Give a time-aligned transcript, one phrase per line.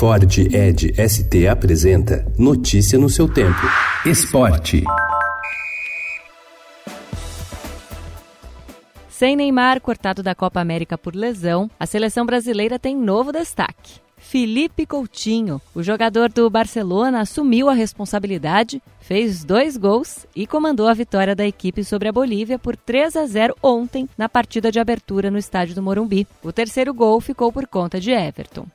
[0.00, 3.60] Ford Ed ST apresenta Notícia no seu tempo.
[4.06, 4.82] Esporte.
[9.10, 14.00] Sem Neymar cortado da Copa América por lesão, a seleção brasileira tem novo destaque.
[14.16, 20.94] Felipe Coutinho, o jogador do Barcelona, assumiu a responsabilidade, fez dois gols e comandou a
[20.94, 25.30] vitória da equipe sobre a Bolívia por 3 a 0 ontem na partida de abertura
[25.30, 26.26] no estádio do Morumbi.
[26.42, 28.66] O terceiro gol ficou por conta de Everton.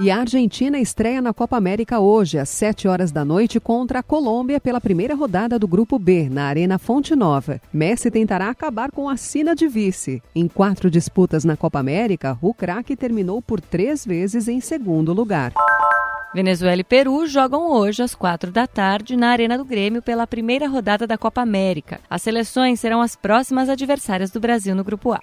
[0.00, 4.02] E a Argentina estreia na Copa América hoje, às 7 horas da noite, contra a
[4.02, 7.60] Colômbia pela primeira rodada do Grupo B, na Arena Fonte Nova.
[7.70, 10.22] Messi tentará acabar com a sina de vice.
[10.34, 15.52] Em quatro disputas na Copa América, o craque terminou por três vezes em segundo lugar.
[16.32, 20.66] Venezuela e Peru jogam hoje às quatro da tarde na Arena do Grêmio pela primeira
[20.66, 22.00] rodada da Copa América.
[22.08, 25.20] As seleções serão as próximas adversárias do Brasil no Grupo A.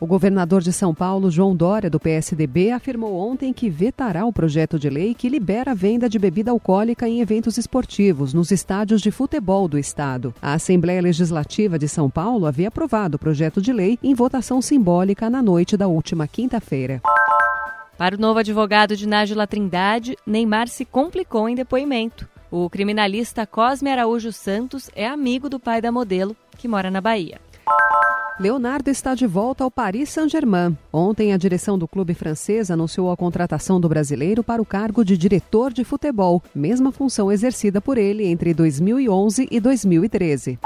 [0.00, 4.78] O governador de São Paulo, João Dória, do PSDB, afirmou ontem que vetará o projeto
[4.78, 9.10] de lei que libera a venda de bebida alcoólica em eventos esportivos nos estádios de
[9.10, 10.32] futebol do estado.
[10.40, 15.28] A Assembleia Legislativa de São Paulo havia aprovado o projeto de lei em votação simbólica
[15.28, 17.02] na noite da última quinta-feira.
[17.96, 22.28] Para o novo advogado de Nájila Trindade, Neymar se complicou em depoimento.
[22.52, 27.47] O criminalista Cosme Araújo Santos é amigo do pai da modelo, que mora na Bahia.
[28.40, 30.78] Leonardo está de volta ao Paris Saint-Germain.
[30.92, 35.18] Ontem, a direção do clube francês anunciou a contratação do brasileiro para o cargo de
[35.18, 40.56] diretor de futebol, mesma função exercida por ele entre 2011 e 2013.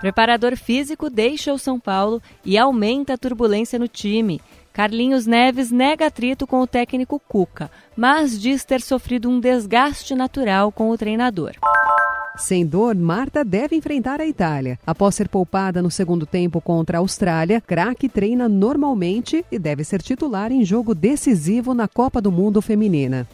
[0.00, 4.40] Preparador físico deixa o São Paulo e aumenta a turbulência no time.
[4.72, 10.72] Carlinhos Neves nega atrito com o técnico Cuca, mas diz ter sofrido um desgaste natural
[10.72, 11.52] com o treinador.
[12.36, 14.78] Sem dor, Marta deve enfrentar a Itália.
[14.86, 20.02] Após ser poupada no segundo tempo contra a Austrália, craque treina normalmente e deve ser
[20.02, 23.26] titular em jogo decisivo na Copa do Mundo Feminina.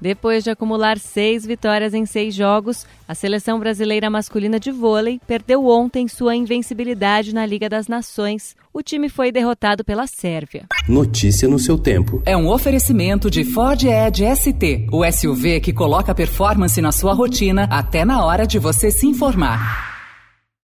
[0.00, 5.66] Depois de acumular seis vitórias em seis jogos, a seleção brasileira masculina de vôlei perdeu
[5.66, 8.54] ontem sua invencibilidade na Liga das Nações.
[8.72, 10.66] O time foi derrotado pela Sérvia.
[10.88, 12.22] Notícia no seu tempo.
[12.26, 17.68] É um oferecimento de Ford Edge ST, o SUV que coloca performance na sua rotina
[17.70, 19.93] até na hora de você se informar.